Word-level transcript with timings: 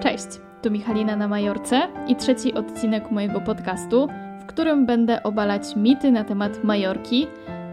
Cześć, 0.00 0.26
tu 0.62 0.70
Michalina 0.70 1.16
na 1.16 1.28
Majorce 1.28 1.82
i 2.08 2.16
trzeci 2.16 2.54
odcinek 2.54 3.10
mojego 3.10 3.40
podcastu, 3.40 4.08
w 4.40 4.46
którym 4.46 4.86
będę 4.86 5.22
obalać 5.22 5.76
mity 5.76 6.10
na 6.10 6.24
temat 6.24 6.64
Majorki, 6.64 7.26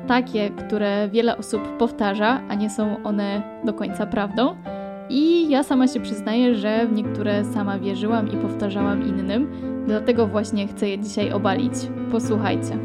takie, 0.08 0.50
które 0.50 1.10
wiele 1.10 1.38
osób 1.38 1.78
powtarza, 1.78 2.42
a 2.50 2.56
nie 2.56 2.70
są 2.70 3.04
one 3.04 3.42
do 3.66 3.74
końca 3.74 4.06
prawdą. 4.06 4.56
I 5.10 5.50
ja 5.50 5.64
sama 5.64 5.88
się 5.88 6.00
przyznaję, 6.00 6.56
że 6.56 6.88
w 6.88 6.94
niektóre 6.94 7.46
sama 7.46 7.80
wierzyłam 7.80 8.32
i 8.32 8.38
powtarzałam 8.38 9.08
innym, 9.08 9.52
dlatego 9.88 10.28
właśnie 10.28 10.68
chcę 10.68 10.90
je 10.90 11.00
dzisiaj 11.00 11.32
obalić. 11.32 11.74
Posłuchajcie. 12.12 12.78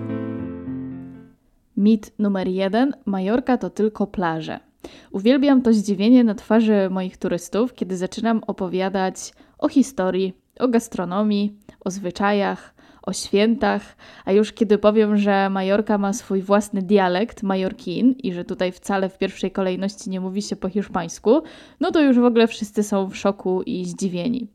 Mit 1.77 2.13
numer 2.19 2.49
jeden: 2.49 2.93
Majorka 3.07 3.59
to 3.59 3.71
tylko 3.71 4.07
plaże. 4.07 4.72
Uwielbiam 5.11 5.63
to 5.63 5.73
zdziwienie 5.73 6.25
na 6.25 6.35
twarzy 6.35 6.91
moich 6.91 7.17
turystów, 7.17 7.75
kiedy 7.75 7.97
zaczynam 7.97 8.41
opowiadać 8.47 9.33
o 9.59 9.69
historii, 9.69 10.33
o 10.59 10.69
gastronomii, 10.69 11.57
o 11.85 11.91
zwyczajach, 11.91 12.75
o 13.03 13.13
świętach, 13.13 13.97
a 14.25 14.33
już 14.33 14.53
kiedy 14.53 14.79
powiem, 14.79 15.17
że 15.17 15.51
Majorka 15.51 15.99
ma 15.99 16.13
swój 16.13 16.43
własny 16.43 16.83
dialekt 16.83 17.43
majorkin 17.43 18.13
i 18.13 18.33
że 18.33 18.45
tutaj 18.45 18.73
wcale 18.73 19.09
w 19.09 19.19
pierwszej 19.19 19.51
kolejności 19.51 20.11
nie 20.11 20.21
mówi 20.21 20.43
się 20.43 20.57
po 20.57 20.69
hiszpańsku, 20.69 21.43
no 21.81 21.91
to 21.91 22.01
już 22.01 22.19
w 22.19 22.25
ogóle 22.25 22.47
wszyscy 22.47 22.83
są 22.83 23.09
w 23.09 23.17
szoku 23.17 23.63
i 23.63 23.85
zdziwieni. 23.85 24.49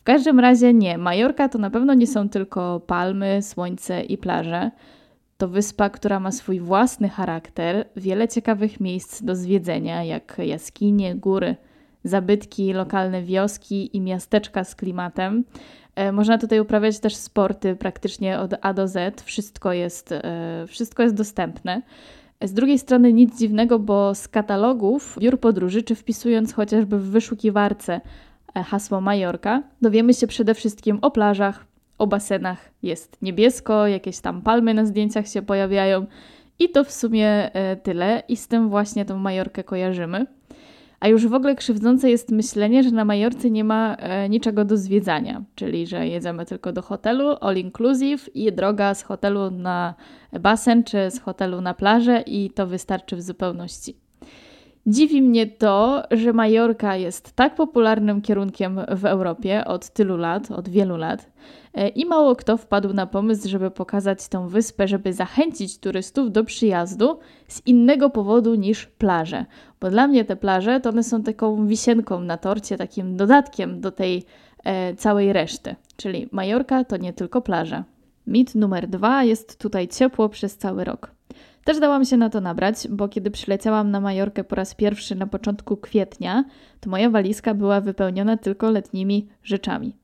W 0.00 0.04
każdym 0.04 0.40
razie 0.40 0.74
nie, 0.74 0.98
Majorka 0.98 1.48
to 1.48 1.58
na 1.58 1.70
pewno 1.70 1.94
nie 1.94 2.06
są 2.06 2.28
tylko 2.28 2.80
palmy, 2.80 3.42
słońce 3.42 4.02
i 4.02 4.18
plaże. 4.18 4.70
To 5.38 5.48
wyspa, 5.48 5.90
która 5.90 6.20
ma 6.20 6.32
swój 6.32 6.60
własny 6.60 7.08
charakter, 7.08 7.88
wiele 7.96 8.28
ciekawych 8.28 8.80
miejsc 8.80 9.22
do 9.22 9.36
zwiedzenia, 9.36 10.04
jak 10.04 10.40
jaskinie, 10.46 11.14
góry, 11.14 11.56
zabytki, 12.04 12.72
lokalne 12.72 13.22
wioski 13.22 13.96
i 13.96 14.00
miasteczka 14.00 14.64
z 14.64 14.74
klimatem. 14.74 15.44
E, 15.94 16.12
można 16.12 16.38
tutaj 16.38 16.60
uprawiać 16.60 16.98
też 16.98 17.16
sporty 17.16 17.76
praktycznie 17.76 18.38
od 18.38 18.54
A 18.60 18.74
do 18.74 18.88
Z. 18.88 19.22
Wszystko 19.22 19.72
jest, 19.72 20.12
e, 20.12 20.64
wszystko 20.68 21.02
jest 21.02 21.14
dostępne. 21.14 21.82
Z 22.42 22.52
drugiej 22.52 22.78
strony 22.78 23.12
nic 23.12 23.38
dziwnego, 23.38 23.78
bo 23.78 24.14
z 24.14 24.28
katalogów 24.28 25.16
biur 25.20 25.40
podróży, 25.40 25.82
czy 25.82 25.94
wpisując 25.94 26.54
chociażby 26.54 26.98
w 26.98 27.10
wyszukiwarce 27.10 28.00
e, 28.54 28.62
hasło 28.62 29.00
Majorka, 29.00 29.62
dowiemy 29.82 30.14
się 30.14 30.26
przede 30.26 30.54
wszystkim 30.54 30.98
o 31.02 31.10
plażach, 31.10 31.66
o 32.04 32.06
basenach. 32.06 32.70
Jest 32.82 33.22
niebiesko, 33.22 33.86
jakieś 33.86 34.20
tam 34.20 34.42
palmy 34.42 34.74
na 34.74 34.84
zdjęciach 34.84 35.28
się 35.28 35.42
pojawiają 35.42 36.06
i 36.58 36.68
to 36.68 36.84
w 36.84 36.92
sumie 36.92 37.50
tyle. 37.82 38.22
I 38.28 38.36
z 38.36 38.48
tym 38.48 38.68
właśnie 38.68 39.04
tą 39.04 39.18
Majorkę 39.18 39.64
kojarzymy. 39.64 40.26
A 41.00 41.08
już 41.08 41.26
w 41.26 41.34
ogóle 41.34 41.54
krzywdzące 41.54 42.10
jest 42.10 42.30
myślenie, 42.30 42.82
że 42.82 42.90
na 42.90 43.04
Majorce 43.04 43.50
nie 43.50 43.64
ma 43.64 43.94
e, 43.94 44.28
niczego 44.28 44.64
do 44.64 44.76
zwiedzania, 44.76 45.44
czyli 45.54 45.86
że 45.86 46.08
jedziemy 46.08 46.46
tylko 46.46 46.72
do 46.72 46.82
hotelu, 46.82 47.36
all 47.40 47.56
inclusive 47.56 48.36
i 48.36 48.52
droga 48.52 48.94
z 48.94 49.02
hotelu 49.02 49.50
na 49.50 49.94
basen 50.40 50.84
czy 50.84 51.10
z 51.10 51.20
hotelu 51.20 51.60
na 51.60 51.74
plażę 51.74 52.22
i 52.26 52.50
to 52.50 52.66
wystarczy 52.66 53.16
w 53.16 53.22
zupełności. 53.22 54.03
Dziwi 54.86 55.22
mnie 55.22 55.46
to, 55.46 56.02
że 56.10 56.32
Majorka 56.32 56.96
jest 56.96 57.32
tak 57.32 57.54
popularnym 57.54 58.22
kierunkiem 58.22 58.80
w 58.88 59.04
Europie 59.04 59.64
od 59.64 59.90
tylu 59.90 60.16
lat, 60.16 60.50
od 60.50 60.68
wielu 60.68 60.96
lat, 60.96 61.30
e, 61.74 61.88
i 61.88 62.06
mało 62.06 62.36
kto 62.36 62.56
wpadł 62.56 62.92
na 62.92 63.06
pomysł, 63.06 63.48
żeby 63.48 63.70
pokazać 63.70 64.28
tę 64.28 64.48
wyspę, 64.48 64.88
żeby 64.88 65.12
zachęcić 65.12 65.78
turystów 65.78 66.32
do 66.32 66.44
przyjazdu 66.44 67.18
z 67.48 67.66
innego 67.66 68.10
powodu 68.10 68.54
niż 68.54 68.86
plaże. 68.86 69.44
Bo 69.80 69.90
dla 69.90 70.06
mnie 70.06 70.24
te 70.24 70.36
plaże 70.36 70.80
to 70.80 70.90
one 70.90 71.02
są 71.02 71.22
taką 71.22 71.66
wisienką 71.66 72.20
na 72.20 72.36
torcie, 72.36 72.76
takim 72.76 73.16
dodatkiem 73.16 73.80
do 73.80 73.92
tej 73.92 74.24
e, 74.64 74.94
całej 74.94 75.32
reszty. 75.32 75.76
Czyli 75.96 76.28
Majorka 76.32 76.84
to 76.84 76.96
nie 76.96 77.12
tylko 77.12 77.42
plaża. 77.42 77.84
Mit 78.26 78.54
numer 78.54 78.88
dwa 78.88 79.24
jest 79.24 79.58
tutaj 79.58 79.88
ciepło 79.88 80.28
przez 80.28 80.56
cały 80.56 80.84
rok. 80.84 81.10
Też 81.64 81.80
dałam 81.80 82.04
się 82.04 82.16
na 82.16 82.30
to 82.30 82.40
nabrać, 82.40 82.88
bo 82.90 83.08
kiedy 83.08 83.30
przyleciałam 83.30 83.90
na 83.90 84.00
Majorkę 84.00 84.44
po 84.44 84.56
raz 84.56 84.74
pierwszy 84.74 85.14
na 85.14 85.26
początku 85.26 85.76
kwietnia, 85.76 86.44
to 86.80 86.90
moja 86.90 87.10
walizka 87.10 87.54
była 87.54 87.80
wypełniona 87.80 88.36
tylko 88.36 88.70
letnimi 88.70 89.28
rzeczami. 89.42 89.96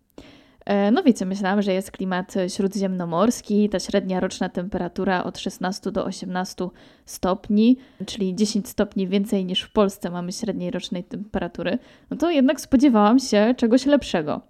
E, 0.64 0.90
no 0.90 1.02
wiecie, 1.02 1.26
myślałam, 1.26 1.62
że 1.62 1.72
jest 1.72 1.90
klimat 1.90 2.34
śródziemnomorski, 2.48 3.68
ta 3.68 3.78
średnia 3.78 4.20
roczna 4.20 4.48
temperatura 4.48 5.24
od 5.24 5.38
16 5.38 5.92
do 5.92 6.04
18 6.04 6.68
stopni, 7.06 7.76
czyli 8.06 8.34
10 8.34 8.68
stopni 8.68 9.08
więcej 9.08 9.44
niż 9.44 9.62
w 9.62 9.72
Polsce 9.72 10.10
mamy 10.10 10.32
średniej 10.32 10.70
rocznej 10.70 11.04
temperatury. 11.04 11.78
No 12.10 12.16
to 12.16 12.30
jednak 12.30 12.60
spodziewałam 12.60 13.18
się 13.18 13.54
czegoś 13.56 13.86
lepszego. 13.86 14.40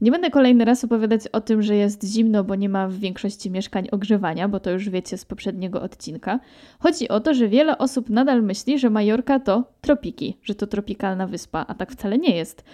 Nie 0.00 0.10
będę 0.10 0.30
kolejny 0.30 0.64
raz 0.64 0.84
opowiadać 0.84 1.26
o 1.32 1.40
tym, 1.40 1.62
że 1.62 1.76
jest 1.76 2.04
zimno, 2.04 2.44
bo 2.44 2.54
nie 2.54 2.68
ma 2.68 2.88
w 2.88 2.94
większości 2.94 3.50
mieszkań 3.50 3.88
ogrzewania, 3.92 4.48
bo 4.48 4.60
to 4.60 4.70
już 4.70 4.88
wiecie 4.88 5.18
z 5.18 5.24
poprzedniego 5.24 5.82
odcinka. 5.82 6.40
Chodzi 6.78 7.08
o 7.08 7.20
to, 7.20 7.34
że 7.34 7.48
wiele 7.48 7.78
osób 7.78 8.10
nadal 8.10 8.42
myśli, 8.42 8.78
że 8.78 8.90
Majorka 8.90 9.40
to 9.40 9.64
tropiki, 9.80 10.36
że 10.42 10.54
to 10.54 10.66
tropikalna 10.66 11.26
wyspa, 11.26 11.64
a 11.68 11.74
tak 11.74 11.92
wcale 11.92 12.18
nie 12.18 12.36
jest. 12.36 12.64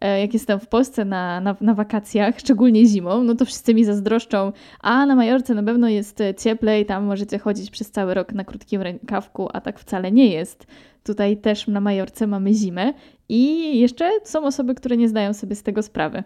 E, 0.00 0.20
jak 0.20 0.34
jestem 0.34 0.60
w 0.60 0.68
Polsce 0.68 1.04
na, 1.04 1.40
na, 1.40 1.56
na, 1.60 1.74
wakacjach, 1.74 2.38
szczególnie 2.38 2.86
zimą, 2.86 3.24
no 3.24 3.34
to 3.34 3.44
wszyscy 3.44 3.74
mi 3.74 3.84
zazdroszczą, 3.84 4.52
a 4.80 5.06
na 5.06 5.16
Majorce 5.16 5.54
na 5.54 5.62
pewno 5.62 5.88
jest 5.88 6.18
cieplej, 6.38 6.86
tam 6.86 7.04
możecie 7.04 7.38
chodzić 7.38 7.70
przez 7.70 7.90
cały 7.90 8.14
rok 8.14 8.32
na 8.32 8.44
krótkim 8.44 8.82
rękawku, 8.82 9.48
a 9.52 9.60
tak 9.60 9.78
wcale 9.78 10.12
nie 10.12 10.26
jest. 10.26 10.66
Tutaj 11.04 11.36
też 11.36 11.68
na 11.68 11.80
Majorce 11.80 12.26
mamy 12.26 12.54
zimę 12.54 12.92
i 13.30 13.78
jeszcze 13.78 14.10
są 14.24 14.44
osoby, 14.44 14.74
które 14.74 14.96
nie 14.96 15.08
zdają 15.08 15.34
sobie 15.34 15.56
z 15.56 15.62
tego 15.62 15.82
sprawy. 15.82 16.22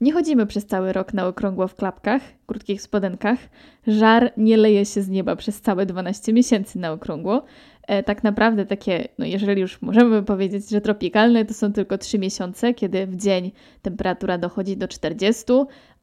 Nie 0.00 0.12
chodzimy 0.12 0.46
przez 0.46 0.66
cały 0.66 0.92
rok 0.92 1.14
na 1.14 1.26
okrągło 1.26 1.68
w 1.68 1.74
klapkach, 1.74 2.22
krótkich 2.46 2.82
spodenkach. 2.82 3.38
Żar 3.86 4.32
nie 4.36 4.56
leje 4.56 4.86
się 4.86 5.02
z 5.02 5.08
nieba 5.08 5.36
przez 5.36 5.60
całe 5.60 5.86
12 5.86 6.32
miesięcy 6.32 6.78
na 6.78 6.92
okrągło. 6.92 7.42
E, 7.86 8.02
tak 8.02 8.24
naprawdę 8.24 8.66
takie, 8.66 9.08
no 9.18 9.26
jeżeli 9.26 9.60
już 9.60 9.82
możemy 9.82 10.22
powiedzieć, 10.22 10.68
że 10.70 10.80
tropikalne, 10.80 11.44
to 11.44 11.54
są 11.54 11.72
tylko 11.72 11.98
3 11.98 12.18
miesiące, 12.18 12.74
kiedy 12.74 13.06
w 13.06 13.16
dzień 13.16 13.52
temperatura 13.82 14.38
dochodzi 14.38 14.76
do 14.76 14.88
40, 14.88 15.44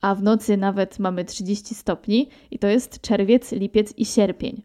a 0.02 0.16
w 0.16 0.24
nocy 0.24 0.58
nawet 0.58 1.00
mamy 1.00 1.26
30 1.26 1.76
stopni 1.76 2.30
i 2.52 2.60
to 2.60 2.68
jest 2.68 3.02
czerwiec, 3.02 3.52
lipiec 3.52 3.94
i 3.98 4.06
sierpień. 4.06 4.62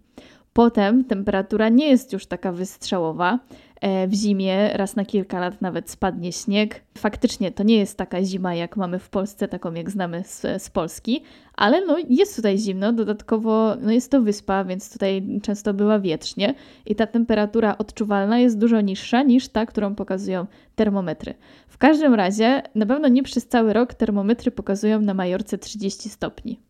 Potem 0.59 1.05
temperatura 1.05 1.69
nie 1.69 1.88
jest 1.88 2.12
już 2.12 2.26
taka 2.26 2.53
wystrzałowa. 2.53 3.38
E, 3.80 4.08
w 4.08 4.14
zimie 4.14 4.70
raz 4.72 4.96
na 4.96 5.04
kilka 5.04 5.40
lat 5.40 5.62
nawet 5.62 5.90
spadnie 5.90 6.32
śnieg. 6.32 6.82
Faktycznie 6.98 7.52
to 7.52 7.62
nie 7.62 7.76
jest 7.76 7.98
taka 7.98 8.22
zima, 8.22 8.54
jak 8.54 8.76
mamy 8.76 8.98
w 8.98 9.08
Polsce, 9.08 9.48
taką 9.48 9.74
jak 9.74 9.90
znamy 9.90 10.24
z, 10.24 10.62
z 10.62 10.70
Polski, 10.70 11.22
ale 11.54 11.86
no, 11.86 11.96
jest 12.08 12.36
tutaj 12.36 12.58
zimno. 12.58 12.92
Dodatkowo 12.92 13.76
no, 13.80 13.92
jest 13.92 14.10
to 14.10 14.22
wyspa, 14.22 14.64
więc 14.64 14.92
tutaj 14.92 15.40
często 15.42 15.74
była 15.74 15.98
wietrznie 15.98 16.54
i 16.86 16.94
ta 16.94 17.06
temperatura 17.06 17.78
odczuwalna 17.78 18.38
jest 18.38 18.58
dużo 18.58 18.80
niższa 18.80 19.22
niż 19.22 19.48
ta, 19.48 19.66
którą 19.66 19.94
pokazują 19.94 20.46
termometry. 20.74 21.34
W 21.68 21.78
każdym 21.78 22.14
razie, 22.14 22.62
na 22.74 22.86
pewno 22.86 23.08
nie 23.08 23.22
przez 23.22 23.48
cały 23.48 23.72
rok 23.72 23.94
termometry 23.94 24.50
pokazują 24.50 25.00
na 25.00 25.14
Majorce 25.14 25.58
30 25.58 26.08
stopni. 26.08 26.60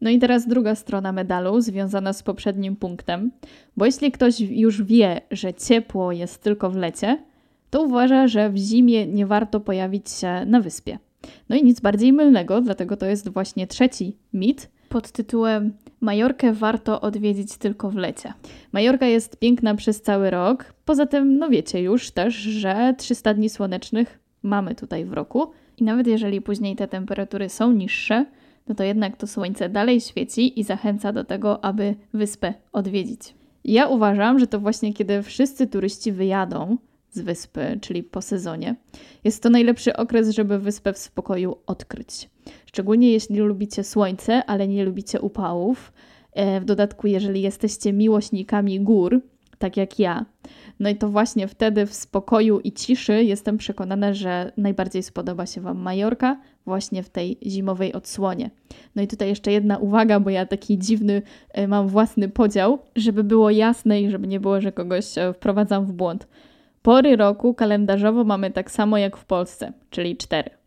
No 0.00 0.10
i 0.10 0.18
teraz 0.18 0.48
druga 0.48 0.74
strona 0.74 1.12
medalu, 1.12 1.60
związana 1.60 2.12
z 2.12 2.22
poprzednim 2.22 2.76
punktem, 2.76 3.30
bo 3.76 3.86
jeśli 3.86 4.12
ktoś 4.12 4.40
już 4.40 4.82
wie, 4.82 5.20
że 5.30 5.54
ciepło 5.54 6.12
jest 6.12 6.42
tylko 6.42 6.70
w 6.70 6.76
lecie, 6.76 7.18
to 7.70 7.82
uważa, 7.82 8.28
że 8.28 8.50
w 8.50 8.56
zimie 8.56 9.06
nie 9.06 9.26
warto 9.26 9.60
pojawić 9.60 10.10
się 10.10 10.46
na 10.46 10.60
wyspie. 10.60 10.98
No 11.48 11.56
i 11.56 11.64
nic 11.64 11.80
bardziej 11.80 12.12
mylnego, 12.12 12.60
dlatego 12.60 12.96
to 12.96 13.06
jest 13.06 13.28
właśnie 13.28 13.66
trzeci 13.66 14.16
mit 14.32 14.70
pod 14.88 15.12
tytułem 15.12 15.72
Majorkę 16.00 16.52
warto 16.52 17.00
odwiedzić 17.00 17.56
tylko 17.56 17.90
w 17.90 17.94
lecie. 17.94 18.32
Majorka 18.72 19.06
jest 19.06 19.38
piękna 19.38 19.74
przez 19.74 20.02
cały 20.02 20.30
rok. 20.30 20.74
Poza 20.84 21.06
tym, 21.06 21.38
no 21.38 21.48
wiecie 21.48 21.82
już 21.82 22.10
też, 22.10 22.34
że 22.34 22.94
300 22.98 23.34
dni 23.34 23.50
słonecznych 23.50 24.18
mamy 24.42 24.74
tutaj 24.74 25.04
w 25.04 25.12
roku. 25.12 25.50
I 25.78 25.84
nawet 25.84 26.06
jeżeli 26.06 26.40
później 26.40 26.76
te 26.76 26.88
temperatury 26.88 27.48
są 27.48 27.72
niższe, 27.72 28.26
no 28.68 28.74
to 28.74 28.84
jednak 28.84 29.16
to 29.16 29.26
słońce 29.26 29.68
dalej 29.68 30.00
świeci 30.00 30.60
i 30.60 30.64
zachęca 30.64 31.12
do 31.12 31.24
tego, 31.24 31.64
aby 31.64 31.94
wyspę 32.14 32.54
odwiedzić. 32.72 33.34
Ja 33.64 33.86
uważam, 33.86 34.38
że 34.38 34.46
to 34.46 34.60
właśnie 34.60 34.94
kiedy 34.94 35.22
wszyscy 35.22 35.66
turyści 35.66 36.12
wyjadą 36.12 36.76
z 37.10 37.20
wyspy, 37.20 37.78
czyli 37.80 38.02
po 38.02 38.22
sezonie, 38.22 38.76
jest 39.24 39.42
to 39.42 39.50
najlepszy 39.50 39.96
okres, 39.96 40.30
żeby 40.30 40.58
wyspę 40.58 40.92
w 40.92 40.98
spokoju 40.98 41.56
odkryć. 41.66 42.30
Szczególnie 42.66 43.12
jeśli 43.12 43.38
lubicie 43.38 43.84
słońce, 43.84 44.44
ale 44.44 44.68
nie 44.68 44.84
lubicie 44.84 45.20
upałów. 45.20 45.92
E, 46.32 46.60
w 46.60 46.64
dodatku, 46.64 47.06
jeżeli 47.06 47.42
jesteście 47.42 47.92
miłośnikami 47.92 48.80
gór, 48.80 49.20
tak 49.58 49.76
jak 49.76 49.98
ja, 49.98 50.26
no 50.80 50.88
i 50.88 50.96
to 50.96 51.08
właśnie 51.08 51.48
wtedy 51.48 51.86
w 51.86 51.94
spokoju 51.94 52.60
i 52.60 52.72
ciszy 52.72 53.24
jestem 53.24 53.58
przekonana, 53.58 54.14
że 54.14 54.52
najbardziej 54.56 55.02
spodoba 55.02 55.46
się 55.46 55.60
Wam 55.60 55.78
Majorka, 55.78 56.40
właśnie 56.66 57.02
w 57.02 57.08
tej 57.08 57.38
zimowej 57.46 57.92
odsłonie. 57.92 58.50
No 58.96 59.02
i 59.02 59.08
tutaj 59.08 59.28
jeszcze 59.28 59.52
jedna 59.52 59.78
uwaga, 59.78 60.20
bo 60.20 60.30
ja 60.30 60.46
taki 60.46 60.78
dziwny 60.78 61.22
e, 61.52 61.68
mam 61.68 61.88
własny 61.88 62.28
podział, 62.28 62.78
żeby 62.96 63.24
było 63.24 63.50
jasne 63.50 64.00
i 64.00 64.10
żeby 64.10 64.26
nie 64.26 64.40
było, 64.40 64.60
że 64.60 64.72
kogoś 64.72 65.18
e, 65.18 65.32
wprowadzam 65.32 65.86
w 65.86 65.92
błąd. 65.92 66.28
Pory 66.82 67.16
roku 67.16 67.54
kalendarzowo 67.54 68.24
mamy 68.24 68.50
tak 68.50 68.70
samo 68.70 68.98
jak 68.98 69.16
w 69.16 69.24
Polsce, 69.24 69.72
czyli 69.90 70.16
cztery. 70.16 70.59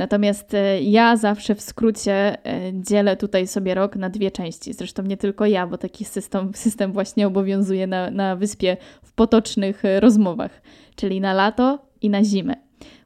Natomiast 0.00 0.54
e, 0.54 0.82
ja 0.82 1.16
zawsze 1.16 1.54
w 1.54 1.60
skrócie 1.60 2.46
e, 2.46 2.72
dzielę 2.74 3.16
tutaj 3.16 3.46
sobie 3.46 3.74
rok 3.74 3.96
na 3.96 4.10
dwie 4.10 4.30
części. 4.30 4.72
Zresztą 4.72 5.02
nie 5.02 5.16
tylko 5.16 5.46
ja, 5.46 5.66
bo 5.66 5.78
taki 5.78 6.04
system, 6.04 6.50
system 6.54 6.92
właśnie 6.92 7.26
obowiązuje 7.26 7.86
na, 7.86 8.10
na 8.10 8.36
wyspie 8.36 8.76
w 9.02 9.12
potocznych 9.12 9.84
e, 9.84 10.00
rozmowach, 10.00 10.62
czyli 10.96 11.20
na 11.20 11.32
lato 11.32 11.78
i 12.00 12.10
na 12.10 12.24
zimę. 12.24 12.54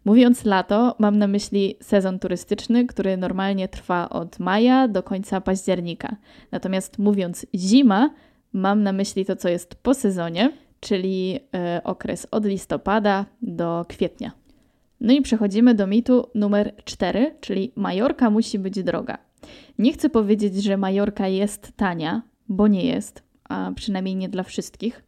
Mówiąc 0.04 0.44
lato, 0.44 0.96
mam 0.98 1.18
na 1.18 1.26
myśli 1.26 1.76
sezon 1.80 2.18
turystyczny, 2.18 2.86
który 2.86 3.16
normalnie 3.16 3.68
trwa 3.68 4.08
od 4.08 4.38
maja 4.38 4.88
do 4.88 5.02
końca 5.02 5.40
października. 5.40 6.16
Natomiast 6.52 6.98
mówiąc 6.98 7.46
zima, 7.54 8.10
mam 8.52 8.82
na 8.82 8.92
myśli 8.92 9.24
to, 9.24 9.36
co 9.36 9.48
jest 9.48 9.74
po 9.74 9.94
sezonie, 9.94 10.52
czyli 10.80 11.40
okres 11.84 12.26
od 12.30 12.44
listopada 12.44 13.26
do 13.42 13.84
kwietnia. 13.88 14.43
No 15.04 15.12
i 15.12 15.22
przechodzimy 15.22 15.74
do 15.74 15.86
mitu 15.86 16.26
numer 16.34 16.74
4, 16.84 17.34
czyli 17.40 17.72
Majorka 17.76 18.30
musi 18.30 18.58
być 18.58 18.82
droga. 18.82 19.18
Nie 19.78 19.92
chcę 19.92 20.08
powiedzieć, 20.10 20.54
że 20.62 20.76
Majorka 20.76 21.28
jest 21.28 21.72
tania, 21.76 22.22
bo 22.48 22.68
nie 22.68 22.86
jest, 22.86 23.22
a 23.48 23.72
przynajmniej 23.74 24.16
nie 24.16 24.28
dla 24.28 24.42
wszystkich, 24.42 25.04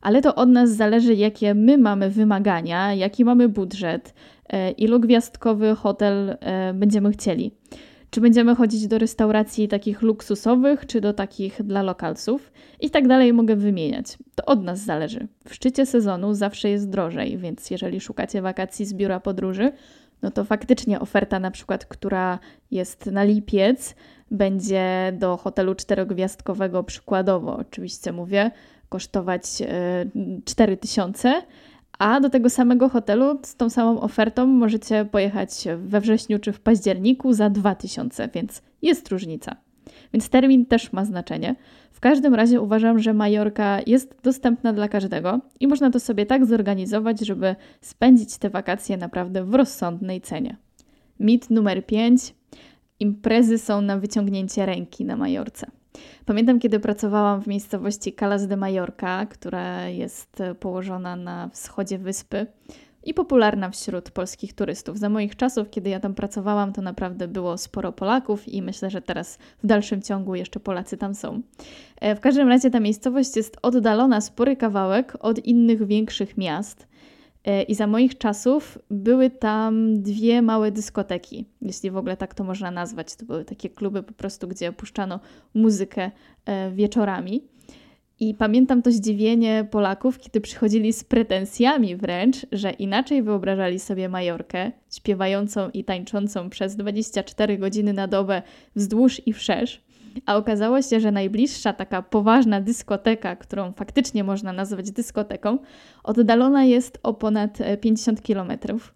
ale 0.00 0.22
to 0.22 0.34
od 0.34 0.48
nas 0.48 0.70
zależy, 0.70 1.14
jakie 1.14 1.54
my 1.54 1.78
mamy 1.78 2.10
wymagania, 2.10 2.94
jaki 2.94 3.24
mamy 3.24 3.48
budżet, 3.48 4.14
e, 4.48 4.70
ilu 4.70 5.00
gwiazdkowy 5.00 5.74
hotel 5.74 6.36
e, 6.40 6.74
będziemy 6.74 7.10
chcieli. 7.10 7.54
Czy 8.12 8.20
będziemy 8.20 8.54
chodzić 8.54 8.86
do 8.86 8.98
restauracji 8.98 9.68
takich 9.68 10.02
luksusowych, 10.02 10.86
czy 10.86 11.00
do 11.00 11.12
takich 11.12 11.62
dla 11.62 11.82
lokalsów? 11.82 12.52
I 12.80 12.90
tak 12.90 13.08
dalej 13.08 13.32
mogę 13.32 13.56
wymieniać. 13.56 14.18
To 14.34 14.44
od 14.44 14.64
nas 14.64 14.80
zależy. 14.80 15.28
W 15.48 15.54
szczycie 15.54 15.86
sezonu 15.86 16.34
zawsze 16.34 16.68
jest 16.68 16.90
drożej, 16.90 17.38
więc 17.38 17.70
jeżeli 17.70 18.00
szukacie 18.00 18.42
wakacji 18.42 18.86
z 18.86 18.94
biura 18.94 19.20
podróży, 19.20 19.72
no 20.22 20.30
to 20.30 20.44
faktycznie 20.44 21.00
oferta 21.00 21.38
na 21.38 21.50
przykład, 21.50 21.84
która 21.84 22.38
jest 22.70 23.06
na 23.06 23.24
lipiec, 23.24 23.94
będzie 24.30 25.12
do 25.18 25.36
hotelu 25.36 25.74
czterogwiazdkowego 25.74 26.82
przykładowo, 26.84 27.56
oczywiście 27.56 28.12
mówię, 28.12 28.50
kosztować 28.88 29.42
4000, 30.44 31.28
e, 31.28 31.42
a 31.98 32.20
do 32.20 32.30
tego 32.30 32.50
samego 32.50 32.88
hotelu 32.88 33.38
z 33.42 33.56
tą 33.56 33.70
samą 33.70 34.00
ofertą 34.00 34.46
możecie 34.46 35.04
pojechać 35.04 35.64
we 35.76 36.00
wrześniu 36.00 36.38
czy 36.38 36.52
w 36.52 36.60
październiku 36.60 37.32
za 37.32 37.50
2000, 37.50 38.28
więc 38.34 38.62
jest 38.82 39.08
różnica. 39.08 39.56
Więc 40.12 40.28
termin 40.28 40.66
też 40.66 40.92
ma 40.92 41.04
znaczenie. 41.04 41.54
W 41.92 42.00
każdym 42.00 42.34
razie 42.34 42.60
uważam, 42.60 42.98
że 42.98 43.14
Majorka 43.14 43.80
jest 43.86 44.16
dostępna 44.22 44.72
dla 44.72 44.88
każdego 44.88 45.40
i 45.60 45.66
można 45.66 45.90
to 45.90 46.00
sobie 46.00 46.26
tak 46.26 46.46
zorganizować, 46.46 47.20
żeby 47.20 47.56
spędzić 47.80 48.38
te 48.38 48.50
wakacje 48.50 48.96
naprawdę 48.96 49.44
w 49.44 49.54
rozsądnej 49.54 50.20
cenie. 50.20 50.56
Mit 51.20 51.50
numer 51.50 51.86
5. 51.86 52.34
Imprezy 53.00 53.58
są 53.58 53.80
na 53.80 53.98
wyciągnięcie 53.98 54.66
ręki 54.66 55.04
na 55.04 55.16
Majorce. 55.16 55.66
Pamiętam, 56.26 56.58
kiedy 56.58 56.80
pracowałam 56.80 57.42
w 57.42 57.46
miejscowości 57.46 58.12
Calas 58.12 58.46
de 58.46 58.56
Mallorca, 58.56 59.26
która 59.26 59.88
jest 59.88 60.42
położona 60.60 61.16
na 61.16 61.48
wschodzie 61.48 61.98
wyspy 61.98 62.46
i 63.04 63.14
popularna 63.14 63.70
wśród 63.70 64.10
polskich 64.10 64.52
turystów. 64.52 64.98
Za 64.98 65.08
moich 65.08 65.36
czasów, 65.36 65.70
kiedy 65.70 65.90
ja 65.90 66.00
tam 66.00 66.14
pracowałam, 66.14 66.72
to 66.72 66.82
naprawdę 66.82 67.28
było 67.28 67.58
sporo 67.58 67.92
Polaków 67.92 68.48
i 68.48 68.62
myślę, 68.62 68.90
że 68.90 69.02
teraz 69.02 69.38
w 69.62 69.66
dalszym 69.66 70.02
ciągu 70.02 70.34
jeszcze 70.34 70.60
Polacy 70.60 70.96
tam 70.96 71.14
są. 71.14 71.40
E, 72.00 72.16
w 72.16 72.20
każdym 72.20 72.48
razie 72.48 72.70
ta 72.70 72.80
miejscowość 72.80 73.36
jest 73.36 73.56
oddalona 73.62 74.20
spory 74.20 74.56
kawałek 74.56 75.16
od 75.20 75.38
innych 75.38 75.86
większych 75.86 76.38
miast. 76.38 76.91
E, 77.44 77.62
I 77.62 77.74
za 77.74 77.86
moich 77.86 78.18
czasów 78.18 78.78
były 78.90 79.30
tam 79.30 80.02
dwie 80.02 80.42
małe 80.42 80.72
dyskoteki, 80.72 81.46
jeśli 81.62 81.90
w 81.90 81.96
ogóle 81.96 82.16
tak 82.16 82.34
to 82.34 82.44
można 82.44 82.70
nazwać. 82.70 83.16
To 83.16 83.24
były 83.24 83.44
takie 83.44 83.70
kluby 83.70 84.02
po 84.02 84.12
prostu, 84.12 84.48
gdzie 84.48 84.72
puszczano 84.72 85.20
muzykę 85.54 86.10
e, 86.46 86.70
wieczorami. 86.70 87.42
I 88.20 88.34
pamiętam 88.34 88.82
to 88.82 88.90
zdziwienie 88.92 89.66
Polaków, 89.70 90.18
kiedy 90.18 90.40
przychodzili 90.40 90.92
z 90.92 91.04
pretensjami 91.04 91.96
wręcz, 91.96 92.46
że 92.52 92.70
inaczej 92.70 93.22
wyobrażali 93.22 93.78
sobie 93.78 94.08
Majorkę, 94.08 94.72
śpiewającą 94.90 95.70
i 95.70 95.84
tańczącą 95.84 96.50
przez 96.50 96.76
24 96.76 97.58
godziny 97.58 97.92
na 97.92 98.08
dobę 98.08 98.42
wzdłuż 98.76 99.26
i 99.26 99.32
wszerz. 99.32 99.82
A 100.26 100.36
okazało 100.36 100.82
się, 100.82 101.00
że 101.00 101.12
najbliższa 101.12 101.72
taka 101.72 102.02
poważna 102.02 102.60
dyskoteka, 102.60 103.36
którą 103.36 103.72
faktycznie 103.72 104.24
można 104.24 104.52
nazwać 104.52 104.90
dyskoteką, 104.90 105.58
oddalona 106.04 106.64
jest 106.64 106.98
o 107.02 107.14
ponad 107.14 107.58
50 107.80 108.22
kilometrów. 108.22 108.94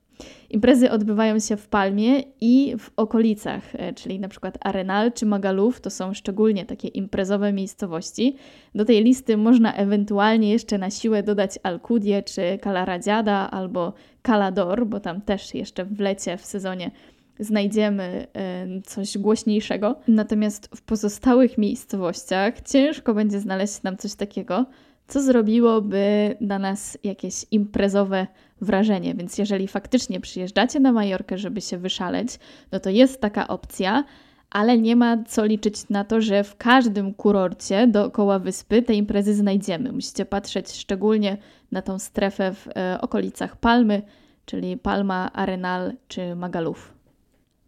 Imprezy 0.51 0.91
odbywają 0.91 1.39
się 1.39 1.57
w 1.57 1.69
Palmie 1.69 2.23
i 2.41 2.75
w 2.79 2.91
okolicach, 2.97 3.63
e, 3.75 3.93
czyli 3.93 4.21
na 4.21 4.29
przykład 4.29 4.59
Arenal 4.61 5.13
czy 5.13 5.27
Magaluf 5.27 5.81
to 5.81 5.91
są 5.91 6.15
szczególnie 6.15 6.65
takie 6.65 6.89
imprezowe 6.89 7.53
miejscowości. 7.53 8.37
Do 8.75 8.85
tej 8.85 9.05
listy 9.05 9.37
można 9.37 9.75
ewentualnie 9.75 10.51
jeszcze 10.51 10.79
na 10.79 10.91
siłę 10.91 11.23
dodać 11.23 11.59
Alcudię 11.63 12.23
czy 12.23 12.59
Calaradziada 12.65 13.51
albo 13.51 13.93
Calador, 14.27 14.87
bo 14.87 15.01
tam 15.01 15.21
też 15.21 15.55
jeszcze 15.55 15.85
w 15.85 16.01
lecie, 16.01 16.37
w 16.37 16.45
sezonie 16.45 16.91
znajdziemy 17.39 18.27
e, 18.35 18.83
coś 18.83 19.19
głośniejszego. 19.19 19.97
Natomiast 20.09 20.69
w 20.77 20.83
pozostałych 20.83 21.59
miejscowościach 21.59 22.61
ciężko 22.61 23.15
będzie 23.15 23.41
znaleźć 23.41 23.83
nam 23.83 23.97
coś 23.97 24.15
takiego, 24.15 24.67
co 25.09 25.23
zrobiłoby 25.23 26.37
na 26.41 26.59
nas 26.59 26.99
jakieś 27.05 27.47
imprezowe 27.51 28.27
wrażenie. 28.61 29.15
Więc 29.15 29.39
jeżeli 29.39 29.69
faktycznie 29.69 30.21
przyjeżdżacie 30.21 30.81
na 30.81 30.93
Majorkę, 30.93 31.39
żeby 31.39 31.61
się 31.61 31.79
wyszaleć, 31.79 32.29
no 32.73 32.81
to 32.81 32.91
jest 32.91 33.21
taka 33.21 33.49
opcja, 33.49 34.05
ale 34.51 34.79
nie 34.79 34.97
ma 34.97 35.25
co 35.25 35.45
liczyć 35.45 35.89
na 35.89 36.05
to, 36.05 36.21
że 36.21 36.45
w 36.45 36.57
każdym 36.57 37.15
kurorcie 37.15 37.87
dookoła 37.87 38.39
wyspy 38.39 38.83
te 38.83 38.95
imprezy 38.95 39.35
znajdziemy. 39.35 39.93
Musicie 39.93 40.27
patrzeć 40.27 40.73
szczególnie 40.73 41.37
na 41.73 41.83
tą 41.83 41.99
strefę 41.99 42.55
w 42.55 42.69
e, 42.77 43.01
okolicach 43.01 43.57
Palmy, 43.57 44.03
czyli 44.45 44.77
Palma, 44.77 45.33
Arenal 45.33 45.93
czy 46.09 46.37
Magaluf. 46.37 46.96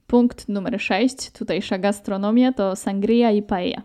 Punkt 0.08 0.48
numer 0.48 0.80
6, 0.80 1.30
tutejsza 1.30 1.78
gastronomia, 1.78 2.52
to 2.52 2.76
sangria 2.76 3.30
i 3.30 3.42
paella. 3.42 3.82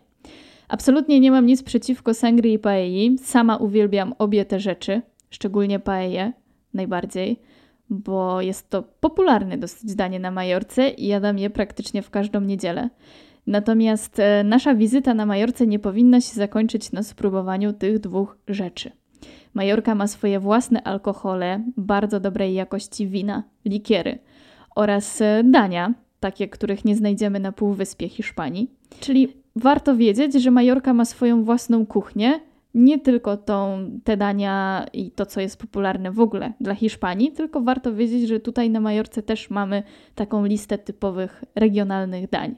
Absolutnie 0.68 1.20
nie 1.20 1.32
mam 1.32 1.46
nic 1.46 1.64
przeciwko 1.64 2.14
sangrii 2.14 2.54
i 2.54 2.60
paelli. 2.60 3.18
Sama 3.18 3.58
uwielbiam 3.58 4.14
obie 4.20 4.46
te 4.46 4.60
rzeczy, 4.60 5.02
szczególnie 5.30 5.80
paellę 5.80 6.34
najbardziej, 6.74 7.40
bo 7.90 8.42
jest 8.42 8.70
to 8.70 8.84
popularne 8.84 9.58
dosyć 9.58 9.96
danie 9.96 10.20
na 10.20 10.32
Majorce 10.32 10.90
i 10.90 11.08
jadam 11.08 11.38
je 11.38 11.50
praktycznie 11.50 12.02
w 12.02 12.10
każdą 12.10 12.42
niedzielę. 12.42 12.90
Natomiast 13.48 14.20
e, 14.20 14.44
nasza 14.44 14.76
wizyta 14.76 15.14
na 15.14 15.26
Majorce 15.26 15.68
nie 15.68 15.80
powinna 15.80 16.22
się 16.22 16.34
zakończyć 16.34 16.92
na 16.92 17.04
spróbowaniu 17.04 17.74
tych 17.74 18.00
dwóch 18.00 18.38
rzeczy. 18.48 18.92
Majorka 19.54 19.96
ma 19.96 20.08
swoje 20.08 20.40
własne 20.40 20.84
alkohole, 20.84 21.64
bardzo 21.78 22.20
dobrej 22.20 22.54
jakości 22.54 23.08
wina, 23.08 23.44
likiery 23.66 24.20
oraz 24.76 25.22
e, 25.22 25.44
dania, 25.44 25.94
takie, 26.24 26.48
których 26.48 26.86
nie 26.86 26.96
znajdziemy 26.96 27.40
na 27.40 27.52
Półwyspie 27.52 28.10
Hiszpanii. 28.10 28.72
Czyli 29.00 29.28
warto 29.56 29.96
wiedzieć, 29.96 30.34
że 30.34 30.52
Majorka 30.52 30.94
ma 30.94 31.06
swoją 31.06 31.44
własną 31.44 31.86
kuchnię, 31.86 32.40
nie 32.74 33.00
tylko 33.00 33.38
tą, 33.38 33.86
te 34.04 34.18
dania 34.18 34.86
i 34.94 35.12
to, 35.12 35.26
co 35.26 35.42
jest 35.42 35.58
popularne 35.58 36.12
w 36.12 36.20
ogóle 36.20 36.54
dla 36.62 36.76
Hiszpanii, 36.76 37.32
tylko 37.32 37.62
warto 37.62 37.96
wiedzieć, 37.96 38.28
że 38.28 38.40
tutaj 38.40 38.70
na 38.70 38.80
Majorce 38.80 39.24
też 39.24 39.50
mamy 39.50 39.84
taką 40.16 40.46
listę 40.46 40.78
typowych 40.78 41.44
regionalnych 41.56 42.30
dań. 42.30 42.56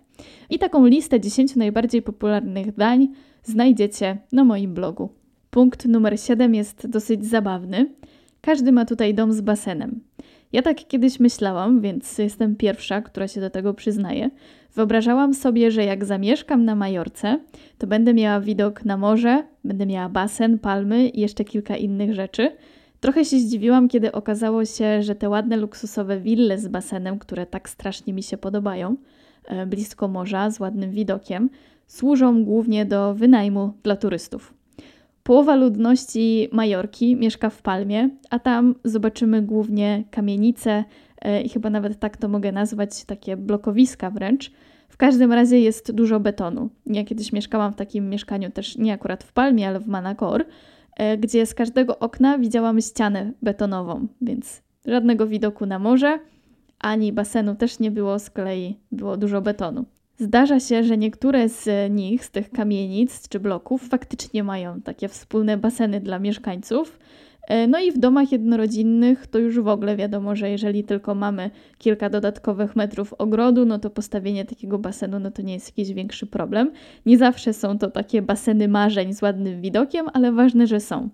I 0.50 0.60
taką 0.60 0.86
listę 0.86 1.20
10 1.20 1.56
najbardziej 1.56 2.02
popularnych 2.02 2.76
dań 2.76 3.08
znajdziecie 3.44 4.18
na 4.32 4.44
moim 4.44 4.74
blogu. 4.74 5.10
Punkt 5.50 5.86
numer 5.86 6.20
7 6.20 6.56
jest 6.56 6.88
dosyć 6.88 7.26
zabawny. 7.26 7.90
Każdy 8.42 8.72
ma 8.72 8.86
tutaj 8.86 9.14
dom 9.14 9.34
z 9.34 9.42
basenem. 9.42 10.02
Ja 10.56 10.62
tak 10.62 10.88
kiedyś 10.88 11.20
myślałam, 11.20 11.82
więc 11.82 12.18
jestem 12.18 12.56
pierwsza, 12.56 13.02
która 13.02 13.28
się 13.28 13.42
do 13.42 13.50
tego 13.50 13.74
przyznaje. 13.74 14.30
Wyobrażałam 14.76 15.34
sobie, 15.34 15.72
że 15.72 15.84
jak 15.84 16.06
zamieszkam 16.06 16.66
na 16.66 16.76
Majorce, 16.76 17.40
to 17.78 17.88
będę 17.88 18.14
miała 18.14 18.40
widok 18.40 18.86
na 18.86 18.98
morze, 18.98 19.44
będę 19.64 19.86
miała 19.86 20.10
basen, 20.10 20.60
palmy 20.60 21.10
i 21.10 21.20
jeszcze 21.20 21.44
kilka 21.44 21.76
innych 21.76 22.14
rzeczy. 22.14 22.52
Trochę 23.00 23.26
się 23.26 23.40
zdziwiłam, 23.40 23.88
kiedy 23.88 24.12
okazało 24.12 24.66
się, 24.66 25.04
że 25.04 25.16
te 25.16 25.30
ładne, 25.30 25.58
luksusowe 25.58 26.20
wille 26.20 26.58
z 26.58 26.68
basenem, 26.68 27.20
które 27.20 27.46
tak 27.46 27.70
strasznie 27.70 28.14
mi 28.14 28.24
się 28.24 28.38
podobają, 28.38 28.96
e, 29.46 29.66
blisko 29.66 30.08
morza, 30.08 30.52
z 30.52 30.60
ładnym 30.60 30.92
widokiem, 30.92 31.50
służą 31.88 32.44
głównie 32.44 32.86
do 32.86 33.16
wynajmu 33.16 33.74
dla 33.84 33.96
turystów. 33.96 34.55
Połowa 35.26 35.56
ludności 35.56 36.50
Majorki 36.52 37.16
mieszka 37.16 37.50
w 37.50 37.62
Palmie, 37.62 38.10
a 38.30 38.40
tam 38.40 38.76
zobaczymy 38.84 39.42
głównie 39.42 40.04
kamienice 40.12 40.84
e, 41.22 41.42
i 41.42 41.50
chyba 41.50 41.70
nawet 41.70 42.00
tak 42.00 42.18
to 42.18 42.28
mogę 42.28 42.52
nazwać, 42.52 43.06
takie 43.06 43.38
blokowiska 43.38 44.10
wręcz. 44.12 44.52
W 44.90 44.98
każdym 44.98 45.34
razie 45.34 45.60
jest 45.60 45.92
dużo 45.92 46.20
betonu. 46.20 46.70
Ja 46.86 47.04
kiedyś 47.04 47.34
mieszkałam 47.34 47.74
w 47.74 47.76
takim 47.76 48.10
mieszkaniu 48.10 48.52
też 48.52 48.78
nie 48.78 48.94
akurat 48.94 49.24
w 49.24 49.34
Palmie, 49.34 49.68
ale 49.68 49.80
w 49.80 49.88
Manacor, 49.88 50.46
e, 50.98 51.18
gdzie 51.18 51.46
z 51.46 51.54
każdego 51.54 52.00
okna 52.00 52.38
widziałam 52.38 52.82
ścianę 52.82 53.32
betonową, 53.42 54.08
więc 54.22 54.62
żadnego 54.86 55.28
widoku 55.28 55.66
na 55.66 55.80
morze, 55.80 56.20
ani 56.80 57.14
basenu 57.14 57.56
też 57.56 57.80
nie 57.80 57.92
było, 57.92 58.20
z 58.20 58.30
kolei 58.30 58.80
było 58.92 59.18
dużo 59.18 59.42
betonu. 59.42 59.86
Zdarza 60.18 60.60
się, 60.60 60.84
że 60.84 60.98
niektóre 60.98 61.50
z 61.50 61.92
nich, 61.92 62.26
z 62.26 62.32
tych 62.32 62.50
kamienic 62.50 63.30
czy 63.30 63.40
bloków, 63.40 63.88
faktycznie 63.90 64.44
mają 64.44 64.82
takie 64.82 65.08
wspólne 65.08 65.58
baseny 65.58 66.02
dla 66.02 66.20
mieszkańców. 66.20 67.00
E, 67.48 67.68
no 67.68 67.80
i 67.80 67.92
w 67.92 67.98
domach 67.98 68.32
jednorodzinnych 68.32 69.28
to 69.28 69.40
już 69.40 69.60
w 69.60 69.68
ogóle 69.68 69.96
wiadomo, 69.96 70.36
że 70.36 70.50
jeżeli 70.50 70.84
tylko 70.84 71.16
mamy 71.16 71.50
kilka 71.78 72.10
dodatkowych 72.10 72.76
metrów 72.76 73.14
ogrodu, 73.14 73.66
no 73.66 73.80
to 73.80 73.90
postawienie 73.90 74.46
takiego 74.46 74.80
basenu 74.80 75.20
no 75.20 75.32
to 75.32 75.42
nie 75.42 75.54
jest 75.54 75.78
jakiś 75.78 75.94
większy 75.94 76.28
problem. 76.28 76.72
Nie 77.06 77.18
zawsze 77.18 77.54
są 77.54 77.78
to 77.78 77.92
takie 77.92 78.22
baseny 78.22 78.68
marzeń 78.68 79.14
z 79.14 79.22
ładnym 79.22 79.62
widokiem, 79.62 80.06
ale 80.14 80.32
ważne, 80.32 80.68
że 80.68 80.80
są. 80.80 81.10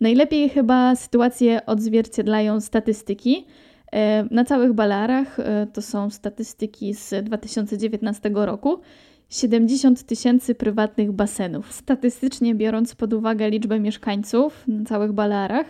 Najlepiej 0.00 0.48
chyba 0.48 0.96
sytuację 0.96 1.66
odzwierciedlają 1.66 2.60
statystyki. 2.60 3.46
E, 3.92 4.24
na 4.30 4.44
całych 4.44 4.72
Balearach 4.72 5.40
e, 5.40 5.66
to 5.72 5.82
są 5.82 6.10
statystyki 6.10 6.94
z 6.94 7.24
2019 7.24 8.30
roku. 8.34 8.80
70 9.28 10.02
tysięcy 10.02 10.54
prywatnych 10.54 11.12
basenów. 11.12 11.72
Statystycznie 11.72 12.54
biorąc 12.54 12.94
pod 12.94 13.12
uwagę 13.12 13.50
liczbę 13.50 13.80
mieszkańców 13.80 14.64
na 14.68 14.84
całych 14.84 15.12
Balearach, 15.12 15.66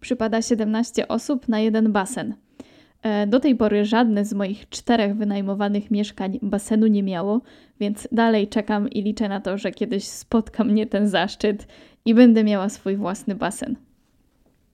przypada 0.00 0.42
17 0.42 1.08
osób 1.08 1.48
na 1.48 1.60
jeden 1.60 1.92
basen. 1.92 2.34
E, 3.02 3.26
do 3.26 3.40
tej 3.40 3.56
pory 3.56 3.84
żadne 3.84 4.24
z 4.24 4.32
moich 4.32 4.68
czterech 4.68 5.16
wynajmowanych 5.16 5.90
mieszkań 5.90 6.38
basenu 6.42 6.86
nie 6.86 7.02
miało, 7.02 7.40
więc 7.80 8.08
dalej 8.12 8.48
czekam 8.48 8.88
i 8.90 9.02
liczę 9.02 9.28
na 9.28 9.40
to, 9.40 9.58
że 9.58 9.70
kiedyś 9.70 10.04
spotka 10.04 10.64
mnie 10.64 10.86
ten 10.86 11.08
zaszczyt 11.08 11.66
i 12.04 12.14
będę 12.14 12.44
miała 12.44 12.68
swój 12.68 12.96
własny 12.96 13.34
basen. 13.34 13.76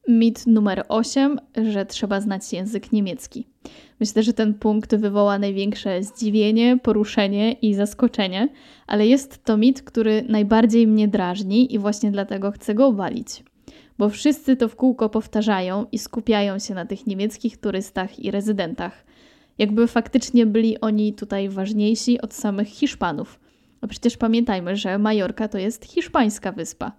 Mit 0.09 0.47
numer 0.47 0.85
8, 0.89 1.39
że 1.71 1.87
trzeba 1.87 2.21
znać 2.21 2.53
język 2.53 2.93
niemiecki. 2.93 3.47
Myślę, 4.01 4.23
że 4.23 4.33
ten 4.33 4.55
punkt 4.55 4.97
wywoła 4.97 5.39
największe 5.39 6.03
zdziwienie, 6.03 6.79
poruszenie 6.83 7.53
i 7.53 7.75
zaskoczenie, 7.75 8.49
ale 8.87 9.07
jest 9.07 9.45
to 9.45 9.57
mit, 9.57 9.83
który 9.83 10.25
najbardziej 10.29 10.87
mnie 10.87 11.09
drażni 11.09 11.75
i 11.75 11.79
właśnie 11.79 12.11
dlatego 12.11 12.51
chcę 12.51 12.75
go 12.75 12.87
obalić. 12.87 13.45
Bo 13.99 14.09
wszyscy 14.09 14.57
to 14.57 14.69
w 14.69 14.77
kółko 14.77 15.09
powtarzają 15.09 15.87
i 15.93 15.99
skupiają 15.99 16.59
się 16.59 16.75
na 16.75 16.87
tych 16.87 17.07
niemieckich 17.07 17.57
turystach 17.57 18.19
i 18.19 18.31
rezydentach. 18.31 19.05
Jakby 19.59 19.87
faktycznie 19.87 20.47
byli 20.47 20.81
oni 20.81 21.13
tutaj 21.13 21.49
ważniejsi 21.49 22.21
od 22.21 22.35
samych 22.35 22.69
Hiszpanów. 22.69 23.41
A 23.81 23.87
przecież 23.87 24.17
pamiętajmy, 24.17 24.77
że 24.77 24.99
Majorka 24.99 25.49
to 25.49 25.59
jest 25.59 25.85
hiszpańska 25.85 26.53
wyspa. 26.53 26.93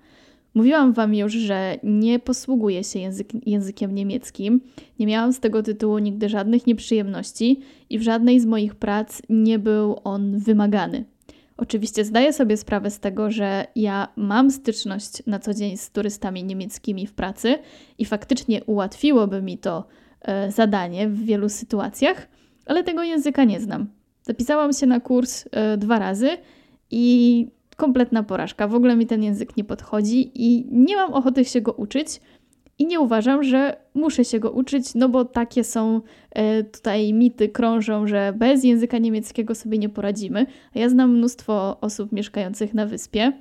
Mówiłam 0.54 0.94
Wam 0.94 1.16
już, 1.16 1.34
że 1.34 1.78
nie 1.84 2.20
posługuję 2.20 2.84
się 2.84 3.00
język, 3.00 3.48
językiem 3.48 3.96
niemieckim. 3.96 4.62
Nie 5.00 5.08
miałam 5.08 5.34
z 5.34 5.40
tego 5.40 5.64
tytułu 5.64 5.98
nigdy 5.98 6.30
żadnych 6.30 6.68
nieprzyjemności 6.68 7.60
i 7.90 8.00
w 8.00 8.02
żadnej 8.02 8.40
z 8.40 8.46
moich 8.46 8.76
prac 8.76 9.22
nie 9.30 9.60
był 9.60 10.00
on 10.04 10.40
wymagany. 10.40 11.06
Oczywiście 11.58 12.06
zdaję 12.06 12.34
sobie 12.34 12.58
sprawę 12.58 12.92
z 12.92 13.00
tego, 13.00 13.32
że 13.32 13.68
ja 13.76 14.08
mam 14.16 14.52
styczność 14.52 15.24
na 15.28 15.40
co 15.40 15.54
dzień 15.54 15.78
z 15.78 15.92
turystami 15.92 16.44
niemieckimi 16.44 17.08
w 17.08 17.14
pracy 17.14 17.60
i 17.98 18.06
faktycznie 18.06 18.64
ułatwiłoby 18.64 19.42
mi 19.42 19.58
to 19.58 19.88
e, 20.22 20.52
zadanie 20.52 21.08
w 21.10 21.24
wielu 21.24 21.50
sytuacjach, 21.50 22.28
ale 22.66 22.84
tego 22.84 23.04
języka 23.04 23.44
nie 23.44 23.60
znam. 23.60 23.88
Zapisałam 24.22 24.74
się 24.74 24.86
na 24.86 25.00
kurs 25.00 25.46
e, 25.52 25.78
dwa 25.78 26.00
razy 26.00 26.30
i 26.92 27.48
kompletna 27.78 28.24
porażka. 28.24 28.68
W 28.68 28.76
ogóle 28.76 28.96
mi 28.96 29.06
ten 29.06 29.24
język 29.24 29.58
nie 29.58 29.64
podchodzi 29.64 30.32
i 30.36 30.66
nie 30.72 30.96
mam 30.96 31.14
ochoty 31.14 31.46
się 31.46 31.62
go 31.62 31.72
uczyć. 31.72 32.22
I 32.80 32.86
nie 32.86 33.00
uważam, 33.00 33.44
że 33.44 33.78
muszę 33.94 34.26
się 34.26 34.40
go 34.40 34.52
uczyć, 34.52 34.96
no 34.96 35.10
bo 35.10 35.26
takie 35.26 35.64
są 35.64 36.02
e, 36.32 36.64
tutaj 36.64 37.14
mity, 37.14 37.50
krążą, 37.50 38.08
że 38.08 38.34
bez 38.38 38.64
języka 38.64 38.98
niemieckiego 38.98 39.56
sobie 39.56 39.78
nie 39.78 39.90
poradzimy. 39.90 40.46
A 40.76 40.80
ja 40.80 40.90
znam 40.90 41.18
mnóstwo 41.18 41.78
osób 41.82 42.12
mieszkających 42.12 42.74
na 42.74 42.86
wyspie, 42.86 43.34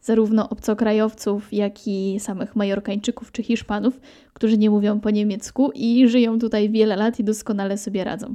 zarówno 0.00 0.48
obcokrajowców, 0.48 1.52
jak 1.52 1.88
i 1.88 2.20
samych 2.20 2.56
Majorkańczyków 2.56 3.32
czy 3.32 3.42
Hiszpanów, 3.42 4.00
którzy 4.32 4.58
nie 4.58 4.70
mówią 4.70 5.00
po 5.00 5.10
niemiecku 5.10 5.70
i 5.74 6.08
żyją 6.08 6.38
tutaj 6.38 6.70
wiele 6.70 6.96
lat 6.96 7.20
i 7.20 7.24
doskonale 7.24 7.78
sobie 7.78 8.04
radzą. 8.04 8.34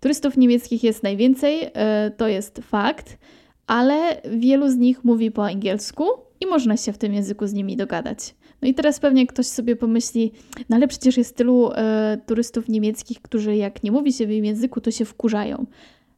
Turystów 0.00 0.36
niemieckich 0.36 0.84
jest 0.84 1.02
najwięcej, 1.02 1.70
e, 1.74 2.10
to 2.16 2.28
jest 2.28 2.58
fakt 2.58 3.18
ale 3.66 4.20
wielu 4.30 4.70
z 4.70 4.76
nich 4.76 5.04
mówi 5.04 5.30
po 5.30 5.46
angielsku 5.46 6.04
i 6.40 6.46
można 6.46 6.76
się 6.76 6.92
w 6.92 6.98
tym 6.98 7.14
języku 7.14 7.46
z 7.46 7.52
nimi 7.52 7.76
dogadać. 7.76 8.34
No 8.62 8.68
i 8.68 8.74
teraz 8.74 9.00
pewnie 9.00 9.26
ktoś 9.26 9.46
sobie 9.46 9.76
pomyśli, 9.76 10.32
no 10.68 10.76
ale 10.76 10.88
przecież 10.88 11.16
jest 11.16 11.36
tylu 11.36 11.70
e, 11.72 12.18
turystów 12.26 12.68
niemieckich, 12.68 13.22
którzy 13.22 13.56
jak 13.56 13.82
nie 13.82 13.92
mówi 13.92 14.12
się 14.12 14.26
w 14.26 14.30
im 14.30 14.44
języku, 14.44 14.80
to 14.80 14.90
się 14.90 15.04
wkurzają. 15.04 15.66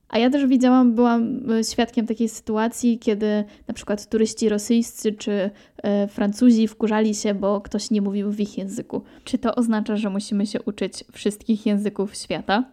A 0.08 0.18
ja 0.18 0.30
też 0.30 0.46
widziałam, 0.46 0.94
byłam 0.94 1.50
e, 1.52 1.64
świadkiem 1.64 2.06
takiej 2.06 2.28
sytuacji, 2.28 2.98
kiedy 2.98 3.44
na 3.68 3.74
przykład 3.74 4.08
turyści 4.08 4.48
rosyjscy 4.48 5.12
czy 5.12 5.50
e, 5.82 6.08
Francuzi 6.08 6.68
wkurzali 6.68 7.14
się, 7.14 7.34
bo 7.34 7.60
ktoś 7.60 7.90
nie 7.90 8.02
mówił 8.02 8.32
w 8.32 8.40
ich 8.40 8.58
języku. 8.58 9.02
Czy 9.24 9.38
to 9.38 9.54
oznacza, 9.54 9.96
że 9.96 10.10
musimy 10.10 10.46
się 10.46 10.62
uczyć 10.62 11.04
wszystkich 11.12 11.66
języków 11.66 12.16
świata? 12.16 12.64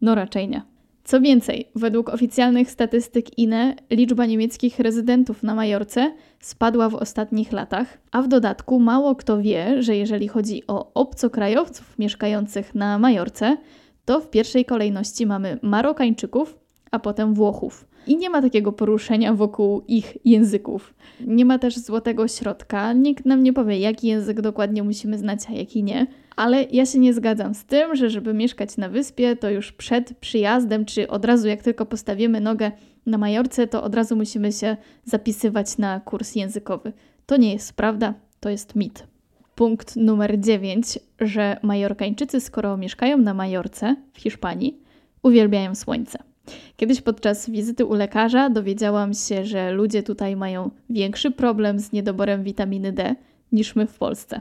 No 0.00 0.14
raczej 0.14 0.48
nie. 0.48 0.71
Co 1.04 1.20
więcej, 1.20 1.68
według 1.74 2.08
oficjalnych 2.08 2.70
statystyk 2.70 3.38
INE 3.38 3.74
liczba 3.90 4.26
niemieckich 4.26 4.78
rezydentów 4.78 5.42
na 5.42 5.54
Majorce 5.54 6.14
spadła 6.40 6.88
w 6.88 6.94
ostatnich 6.94 7.52
latach, 7.52 7.98
a 8.12 8.22
w 8.22 8.28
dodatku 8.28 8.80
mało 8.80 9.14
kto 9.14 9.38
wie, 9.38 9.82
że 9.82 9.96
jeżeli 9.96 10.28
chodzi 10.28 10.62
o 10.66 10.92
obcokrajowców 10.94 11.98
mieszkających 11.98 12.74
na 12.74 12.98
Majorce, 12.98 13.56
to 14.04 14.20
w 14.20 14.30
pierwszej 14.30 14.64
kolejności 14.64 15.26
mamy 15.26 15.58
Marokańczyków, 15.62 16.58
a 16.90 16.98
potem 16.98 17.34
Włochów. 17.34 17.86
I 18.06 18.16
nie 18.16 18.30
ma 18.30 18.42
takiego 18.42 18.72
poruszenia 18.72 19.34
wokół 19.34 19.82
ich 19.88 20.16
języków. 20.24 20.94
Nie 21.26 21.44
ma 21.44 21.58
też 21.58 21.78
złotego 21.78 22.28
środka. 22.28 22.92
Nikt 22.92 23.26
nam 23.26 23.42
nie 23.42 23.52
powie, 23.52 23.78
jaki 23.78 24.06
język 24.06 24.40
dokładnie 24.40 24.82
musimy 24.82 25.18
znać, 25.18 25.40
a 25.48 25.52
jaki 25.52 25.82
nie. 25.82 26.06
Ale 26.36 26.64
ja 26.72 26.86
się 26.86 26.98
nie 26.98 27.14
zgadzam 27.14 27.54
z 27.54 27.64
tym, 27.64 27.96
że 27.96 28.10
żeby 28.10 28.34
mieszkać 28.34 28.76
na 28.76 28.88
wyspie, 28.88 29.36
to 29.36 29.50
już 29.50 29.72
przed 29.72 30.18
przyjazdem, 30.18 30.84
czy 30.84 31.08
od 31.08 31.24
razu 31.24 31.48
jak 31.48 31.62
tylko 31.62 31.86
postawimy 31.86 32.40
nogę 32.40 32.72
na 33.06 33.18
Majorce, 33.18 33.66
to 33.66 33.82
od 33.82 33.94
razu 33.94 34.16
musimy 34.16 34.52
się 34.52 34.76
zapisywać 35.04 35.78
na 35.78 36.00
kurs 36.00 36.34
językowy. 36.34 36.92
To 37.26 37.36
nie 37.36 37.52
jest 37.52 37.72
prawda, 37.72 38.14
to 38.40 38.50
jest 38.50 38.76
mit. 38.76 39.06
Punkt 39.54 39.96
numer 39.96 40.40
9, 40.40 40.98
że 41.20 41.56
Majorkańczycy, 41.62 42.40
skoro 42.40 42.76
mieszkają 42.76 43.18
na 43.18 43.34
Majorce 43.34 43.96
w 44.12 44.20
Hiszpanii, 44.20 44.80
uwielbiają 45.22 45.74
słońce. 45.74 46.31
Kiedyś 46.76 47.00
podczas 47.00 47.50
wizyty 47.50 47.86
u 47.86 47.94
lekarza 47.94 48.50
dowiedziałam 48.50 49.14
się, 49.14 49.44
że 49.44 49.72
ludzie 49.72 50.02
tutaj 50.02 50.36
mają 50.36 50.70
większy 50.90 51.30
problem 51.30 51.80
z 51.80 51.92
niedoborem 51.92 52.42
witaminy 52.44 52.92
D 52.92 53.14
niż 53.52 53.76
my 53.76 53.86
w 53.86 53.98
Polsce. 53.98 54.40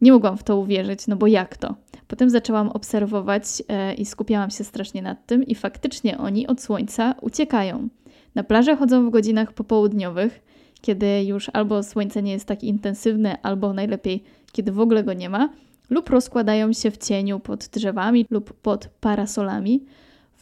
Nie 0.00 0.12
mogłam 0.12 0.36
w 0.36 0.42
to 0.42 0.56
uwierzyć, 0.56 1.06
no 1.06 1.16
bo 1.16 1.26
jak 1.26 1.56
to? 1.56 1.74
Potem 2.08 2.30
zaczęłam 2.30 2.68
obserwować 2.68 3.44
e, 3.68 3.94
i 3.94 4.04
skupiałam 4.04 4.50
się 4.50 4.64
strasznie 4.64 5.02
nad 5.02 5.26
tym, 5.26 5.42
i 5.44 5.54
faktycznie 5.54 6.18
oni 6.18 6.46
od 6.46 6.60
słońca 6.62 7.14
uciekają. 7.20 7.88
Na 8.34 8.42
plażę 8.42 8.76
chodzą 8.76 9.06
w 9.06 9.10
godzinach 9.10 9.52
popołudniowych, 9.52 10.42
kiedy 10.80 11.24
już 11.24 11.50
albo 11.52 11.82
słońce 11.82 12.22
nie 12.22 12.32
jest 12.32 12.46
tak 12.46 12.64
intensywne, 12.64 13.42
albo 13.42 13.72
najlepiej, 13.72 14.22
kiedy 14.52 14.72
w 14.72 14.80
ogóle 14.80 15.04
go 15.04 15.12
nie 15.12 15.30
ma, 15.30 15.48
lub 15.90 16.10
rozkładają 16.10 16.72
się 16.72 16.90
w 16.90 16.98
cieniu 16.98 17.40
pod 17.40 17.66
drzewami 17.66 18.26
lub 18.30 18.52
pod 18.52 18.88
parasolami. 19.00 19.84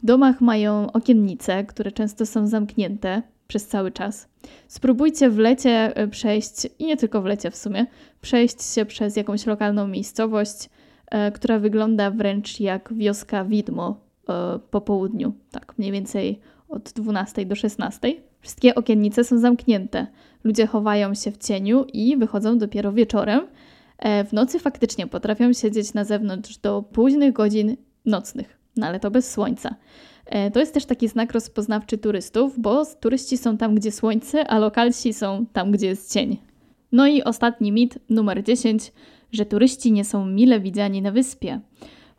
W 0.03 0.07
domach 0.07 0.41
mają 0.41 0.93
okiennice, 0.93 1.65
które 1.65 1.93
często 1.93 2.27
są 2.27 2.47
zamknięte 2.47 3.23
przez 3.49 3.67
cały 3.67 3.93
czas. 3.93 4.29
Spróbujcie 4.69 5.31
w 5.31 5.39
lecie 5.39 5.97
e, 5.97 6.09
przejść, 6.09 6.69
i 6.79 6.87
nie 6.87 6.97
tylko 6.97 7.23
w 7.23 7.25
lecie 7.25 7.51
w 7.51 7.57
sumie, 7.57 7.87
przejść 8.21 8.75
się 8.75 8.85
przez 8.85 9.17
jakąś 9.17 9.47
lokalną 9.47 9.89
miejscowość, 9.89 10.71
e, 11.11 11.33
która 11.33 11.59
wygląda 11.59 12.11
wręcz 12.11 12.61
jak 12.61 12.95
wioska 12.95 13.45
widmo 13.45 14.01
e, 14.29 14.59
po 14.71 14.81
południu, 14.81 15.33
tak 15.51 15.79
mniej 15.79 15.93
więcej 15.93 16.41
od 16.69 16.93
12 16.93 17.47
do 17.47 17.55
16. 17.55 18.15
Wszystkie 18.41 18.75
okiennice 18.75 19.25
są 19.25 19.39
zamknięte. 19.39 20.07
Ludzie 20.45 20.67
chowają 20.67 21.15
się 21.15 21.31
w 21.31 21.39
cieniu 21.39 21.85
i 21.93 22.17
wychodzą 22.17 22.59
dopiero 22.59 22.93
wieczorem. 22.93 23.47
W 24.29 24.33
nocy 24.33 24.59
faktycznie 24.59 25.07
potrafią 25.07 25.53
siedzieć 25.53 25.95
na 25.95 26.05
zewnątrz 26.05 26.59
do 26.59 26.83
późnych 26.83 27.33
godzin 27.33 27.77
nocnych 28.07 28.60
no 28.77 28.87
ale 28.87 29.01
to 29.01 29.11
bez 29.11 29.31
słońca. 29.31 29.75
E, 30.27 30.51
to 30.51 30.61
jest 30.61 30.75
też 30.75 30.87
taki 30.87 31.09
znak 31.09 31.33
rozpoznawczy 31.33 31.99
turystów, 31.99 32.61
bo 32.61 32.85
turyści 33.01 33.37
są 33.37 33.57
tam, 33.57 33.75
gdzie 33.75 33.93
słońce, 33.93 34.47
a 34.47 34.59
lokalsi 34.59 35.13
są 35.13 35.47
tam, 35.53 35.73
gdzie 35.73 35.87
jest 35.87 36.13
cień. 36.13 36.39
No 36.93 37.07
i 37.07 37.23
ostatni 37.23 37.73
mit, 37.73 37.99
numer 38.11 38.45
10, 38.45 38.93
że 39.33 39.47
turyści 39.47 39.93
nie 39.93 40.05
są 40.05 40.27
mile 40.27 40.61
widziani 40.61 41.03
na 41.03 41.13
wyspie. 41.13 41.61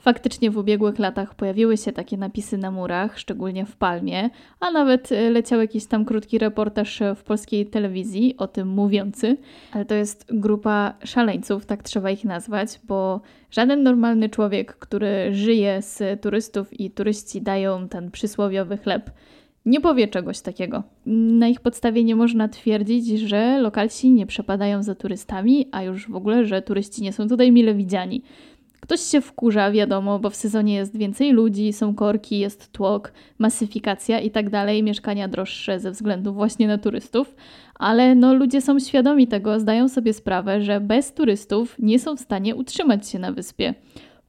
Faktycznie 0.01 0.51
w 0.51 0.57
ubiegłych 0.57 0.99
latach 0.99 1.35
pojawiły 1.35 1.77
się 1.77 1.91
takie 1.91 2.17
napisy 2.17 2.57
na 2.57 2.71
murach, 2.71 3.19
szczególnie 3.19 3.65
w 3.65 3.75
Palmie, 3.75 4.29
a 4.59 4.71
nawet 4.71 5.11
e, 5.11 5.29
leciał 5.29 5.61
jakiś 5.61 5.85
tam 5.85 6.05
krótki 6.05 6.37
reportaż 6.37 6.99
w 7.15 7.23
polskiej 7.23 7.65
telewizji 7.65 8.35
o 8.37 8.47
tym 8.47 8.67
mówiący, 8.67 9.37
ale 9.71 9.85
to 9.85 9.95
jest 9.95 10.25
grupa 10.29 10.93
szaleńców, 11.03 11.65
tak 11.65 11.83
trzeba 11.83 12.11
ich 12.11 12.25
nazwać, 12.25 12.79
bo 12.87 13.21
żaden 13.51 13.83
normalny 13.83 14.29
człowiek, 14.29 14.75
który 14.75 15.33
żyje 15.33 15.81
z 15.81 16.21
turystów 16.21 16.79
i 16.79 16.91
turyści 16.91 17.41
dają 17.41 17.87
ten 17.87 18.11
przysłowiowy 18.11 18.77
chleb, 18.77 19.11
nie 19.65 19.81
powie 19.81 20.07
czegoś 20.07 20.41
takiego. 20.41 20.83
Na 21.05 21.47
ich 21.47 21.59
podstawie 21.59 22.03
nie 22.03 22.15
można 22.15 22.47
twierdzić, 22.47 23.07
że 23.19 23.59
lokalsi 23.59 24.11
nie 24.11 24.25
przepadają 24.25 24.83
za 24.83 24.95
turystami, 24.95 25.67
a 25.71 25.83
już 25.83 26.09
w 26.09 26.15
ogóle, 26.15 26.45
że 26.45 26.61
turyści 26.61 27.01
nie 27.01 27.13
są 27.13 27.29
tutaj 27.29 27.51
mile 27.51 27.73
widziani. 27.73 28.21
Ktoś 28.81 29.01
się 29.01 29.21
wkurza, 29.21 29.71
wiadomo, 29.71 30.19
bo 30.19 30.29
w 30.29 30.35
sezonie 30.35 30.73
jest 30.73 30.97
więcej 30.97 31.31
ludzi, 31.31 31.73
są 31.73 31.95
korki, 31.95 32.39
jest 32.39 32.71
tłok, 32.71 33.13
masyfikacja 33.37 34.19
i 34.19 34.31
tak 34.31 34.49
dalej, 34.49 34.83
mieszkania 34.83 35.27
droższe 35.27 35.79
ze 35.79 35.91
względu 35.91 36.33
właśnie 36.33 36.67
na 36.67 36.77
turystów, 36.77 37.35
ale 37.75 38.15
no 38.15 38.33
ludzie 38.33 38.61
są 38.61 38.79
świadomi 38.79 39.27
tego, 39.27 39.59
zdają 39.59 39.89
sobie 39.89 40.13
sprawę, 40.13 40.61
że 40.61 40.79
bez 40.79 41.13
turystów 41.13 41.75
nie 41.79 41.99
są 41.99 42.15
w 42.15 42.19
stanie 42.19 42.55
utrzymać 42.55 43.09
się 43.09 43.19
na 43.19 43.31
wyspie. 43.31 43.73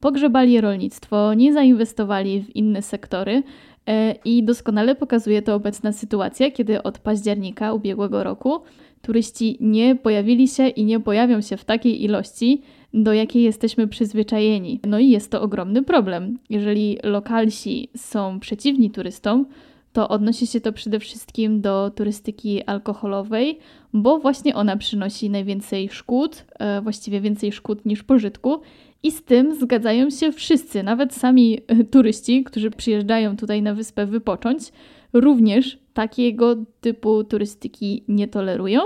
Pogrzebali 0.00 0.60
rolnictwo, 0.60 1.34
nie 1.34 1.52
zainwestowali 1.52 2.42
w 2.42 2.56
inne 2.56 2.82
sektory, 2.82 3.42
e, 3.86 4.12
i 4.24 4.42
doskonale 4.42 4.94
pokazuje 4.94 5.42
to 5.42 5.54
obecna 5.54 5.92
sytuacja, 5.92 6.50
kiedy 6.50 6.82
od 6.82 6.98
października 6.98 7.72
ubiegłego 7.72 8.24
roku 8.24 8.60
turyści 9.02 9.56
nie 9.60 9.96
pojawili 9.96 10.48
się 10.48 10.68
i 10.68 10.84
nie 10.84 11.00
pojawią 11.00 11.40
się 11.40 11.56
w 11.56 11.64
takiej 11.64 12.04
ilości, 12.04 12.62
do 12.94 13.12
jakiej 13.12 13.42
jesteśmy 13.42 13.88
przyzwyczajeni. 13.88 14.80
No 14.86 14.98
i 14.98 15.10
jest 15.10 15.30
to 15.30 15.42
ogromny 15.42 15.82
problem. 15.82 16.38
Jeżeli 16.50 16.98
lokalsi 17.02 17.88
są 17.96 18.40
przeciwni 18.40 18.90
turystom, 18.90 19.46
to 19.92 20.08
odnosi 20.08 20.46
się 20.46 20.60
to 20.60 20.72
przede 20.72 21.00
wszystkim 21.00 21.60
do 21.60 21.90
turystyki 21.90 22.64
alkoholowej, 22.64 23.58
bo 23.92 24.18
właśnie 24.18 24.54
ona 24.54 24.76
przynosi 24.76 25.30
najwięcej 25.30 25.88
szkód, 25.88 26.44
e, 26.58 26.80
właściwie 26.80 27.20
więcej 27.20 27.52
szkód 27.52 27.86
niż 27.86 28.02
pożytku. 28.02 28.60
I 29.02 29.10
z 29.10 29.22
tym 29.24 29.54
zgadzają 29.60 30.10
się 30.10 30.32
wszyscy, 30.32 30.82
nawet 30.82 31.14
sami 31.14 31.58
e, 31.66 31.84
turyści, 31.84 32.44
którzy 32.44 32.70
przyjeżdżają 32.70 33.36
tutaj 33.36 33.62
na 33.62 33.74
wyspę 33.74 34.06
wypocząć, 34.06 34.72
również 35.12 35.78
takiego 35.94 36.56
typu 36.80 37.24
turystyki 37.24 38.04
nie 38.08 38.28
tolerują 38.28 38.80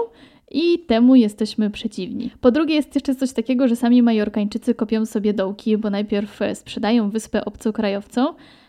i 0.56 0.78
temu 0.78 1.14
jesteśmy 1.14 1.70
przeciwni. 1.70 2.30
Po 2.40 2.50
drugie, 2.50 2.74
jest 2.74 2.94
jeszcze 2.94 3.14
coś 3.14 3.32
takiego, 3.32 3.68
że 3.68 3.76
sami 3.76 4.02
Majorkańczycy 4.02 4.74
kopią 4.74 5.06
sobie 5.06 5.34
dołki, 5.34 5.76
bo 5.76 5.90
najpierw 5.90 6.42
e, 6.42 6.54
sprzedają 6.54 7.10
wyspę 7.10 7.44
obcokrajowcom, 7.44 8.26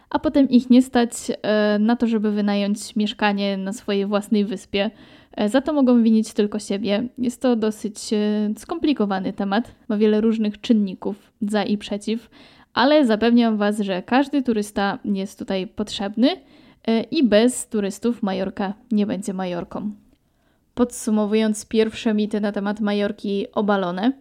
a 0.10 0.20
potem 0.20 0.50
ich 0.50 0.70
nie 0.70 0.82
stać 0.82 1.12
e, 1.42 1.80
na 1.80 1.96
to, 1.96 2.08
żeby 2.08 2.32
wynająć 2.32 2.96
mieszkanie 2.96 3.58
na 3.58 3.74
swojej 3.74 4.06
własnej 4.06 4.46
wyspie. 4.46 4.92
E, 5.32 5.50
za 5.50 5.62
to 5.62 5.74
mogą 5.74 6.04
winić 6.04 6.34
tylko 6.34 6.60
siebie. 6.60 7.08
Jest 7.18 7.42
to 7.42 7.56
dosyć 7.56 7.98
skomplikowany 8.58 9.34
temat, 9.34 9.76
ma 9.88 9.98
wiele 9.98 10.22
różnych 10.22 10.62
czynników 10.62 11.32
za 11.42 11.64
i 11.64 11.78
przeciw, 11.78 12.30
ale 12.74 13.06
zapewniam 13.06 13.58
Was, 13.58 13.80
że 13.80 14.02
każdy 14.02 14.44
turysta 14.44 15.00
jest 15.06 15.40
tutaj 15.40 15.68
potrzebny 15.68 16.30
i 17.12 17.24
bez 17.24 17.68
turystów 17.68 18.24
Majorka 18.24 18.74
nie 18.92 19.06
będzie 19.06 19.34
Majorką. 19.34 20.07
Podsumowując 20.78 21.66
pierwsze 21.66 22.14
mity 22.14 22.42
na 22.42 22.52
temat 22.52 22.80
Majorki 22.80 23.46
obalone, 23.54 24.12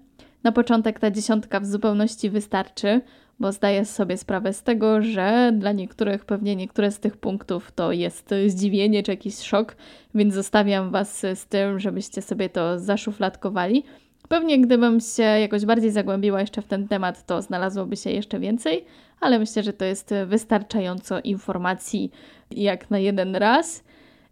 na 0.45 0.53
początek 0.53 1.01
ta 1.01 1.11
dziesiątka 1.11 1.61
w 1.61 1.67
zupełności 1.67 2.31
wystarczy, 2.31 3.01
bo 3.41 3.53
zdaję 3.53 3.85
sobie 3.85 4.17
sprawę 4.17 4.53
z 4.53 4.63
tego, 4.63 5.03
że 5.03 5.53
dla 5.59 5.73
niektórych 5.73 6.25
pewnie 6.25 6.57
niektóre 6.57 6.91
z 6.91 7.01
tych 7.01 7.17
punktów 7.17 7.73
to 7.73 7.93
jest 7.93 8.35
zdziwienie 8.47 9.03
czy 9.03 9.11
jakiś 9.11 9.39
szok, 9.39 9.77
więc 10.15 10.35
zostawiam 10.35 10.91
Was 10.91 11.27
z 11.35 11.47
tym, 11.47 11.81
żebyście 11.81 12.23
sobie 12.23 12.49
to 12.49 12.79
zaszufladkowali. 12.79 13.85
Pewnie 14.29 14.61
gdybym 14.61 15.01
się 15.01 15.23
jakoś 15.23 15.65
bardziej 15.65 15.91
zagłębiła 15.91 16.41
jeszcze 16.41 16.63
w 16.63 16.67
ten 16.67 16.89
temat, 16.89 17.27
to 17.27 17.43
znalazłoby 17.43 17.97
się 17.97 18.11
jeszcze 18.11 18.39
więcej, 18.41 18.85
ale 19.21 19.39
myślę, 19.39 19.63
że 19.63 19.73
to 19.73 19.85
jest 19.85 20.15
wystarczająco 20.27 21.21
informacji 21.21 22.11
jak 22.51 22.91
na 22.91 22.99
jeden 22.99 23.37
raz. 23.37 23.85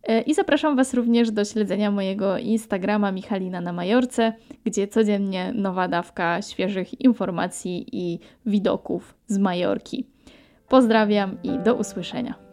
E, 0.06 0.20
I 0.20 0.34
zapraszam 0.34 0.76
Was 0.76 0.94
również 0.94 1.30
do 1.30 1.44
śledzenia 1.44 1.90
mojego 1.90 2.38
Instagrama 2.38 3.12
Michalina 3.12 3.60
na 3.60 3.72
Majorce, 3.72 4.32
gdzie 4.64 4.88
codziennie 4.88 5.52
nowa 5.54 5.88
dawka 5.88 6.42
świeżych 6.42 7.00
informacji 7.00 7.86
i 7.92 8.18
widoków 8.46 9.14
z 9.26 9.38
Majorki. 9.38 10.06
Pozdrawiam 10.68 11.38
i 11.42 11.58
do 11.58 11.74
usłyszenia. 11.74 12.43